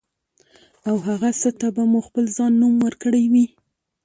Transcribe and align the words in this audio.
او 0.87 0.95
هغه 1.07 1.29
څه 1.41 1.49
ته 1.59 1.67
به 1.75 1.83
مو 1.91 1.99
خپل 2.07 2.25
ځان 2.37 2.51
نوم 2.61 2.75
ورکړی 2.85 3.23
وي. 3.31 3.45